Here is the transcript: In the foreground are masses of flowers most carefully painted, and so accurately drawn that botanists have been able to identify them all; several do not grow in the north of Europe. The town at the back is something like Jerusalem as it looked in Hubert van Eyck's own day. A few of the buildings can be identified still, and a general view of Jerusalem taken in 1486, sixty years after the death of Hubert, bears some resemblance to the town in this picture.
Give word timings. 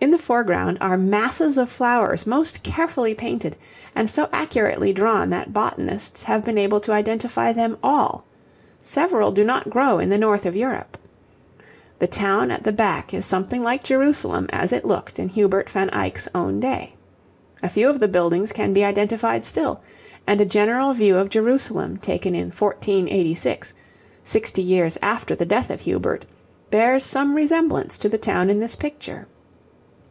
In 0.00 0.10
the 0.10 0.18
foreground 0.18 0.76
are 0.82 0.98
masses 0.98 1.56
of 1.56 1.70
flowers 1.72 2.26
most 2.26 2.62
carefully 2.62 3.14
painted, 3.14 3.56
and 3.94 4.10
so 4.10 4.28
accurately 4.34 4.92
drawn 4.92 5.30
that 5.30 5.54
botanists 5.54 6.22
have 6.24 6.44
been 6.44 6.58
able 6.58 6.78
to 6.80 6.92
identify 6.92 7.54
them 7.54 7.78
all; 7.82 8.22
several 8.82 9.32
do 9.32 9.42
not 9.44 9.70
grow 9.70 9.98
in 9.98 10.10
the 10.10 10.18
north 10.18 10.44
of 10.44 10.54
Europe. 10.54 10.98
The 12.00 12.06
town 12.06 12.50
at 12.50 12.64
the 12.64 12.72
back 12.72 13.14
is 13.14 13.24
something 13.24 13.62
like 13.62 13.82
Jerusalem 13.82 14.46
as 14.52 14.74
it 14.74 14.84
looked 14.84 15.18
in 15.18 15.30
Hubert 15.30 15.70
van 15.70 15.88
Eyck's 15.94 16.28
own 16.34 16.60
day. 16.60 16.96
A 17.62 17.70
few 17.70 17.88
of 17.88 17.98
the 17.98 18.08
buildings 18.08 18.52
can 18.52 18.74
be 18.74 18.84
identified 18.84 19.46
still, 19.46 19.80
and 20.26 20.38
a 20.38 20.44
general 20.44 20.92
view 20.92 21.16
of 21.16 21.30
Jerusalem 21.30 21.96
taken 21.96 22.34
in 22.34 22.48
1486, 22.50 23.72
sixty 24.22 24.60
years 24.60 24.98
after 25.00 25.34
the 25.34 25.46
death 25.46 25.70
of 25.70 25.80
Hubert, 25.80 26.26
bears 26.70 27.04
some 27.04 27.34
resemblance 27.34 27.96
to 27.96 28.10
the 28.10 28.18
town 28.18 28.50
in 28.50 28.58
this 28.58 28.76
picture. 28.76 29.26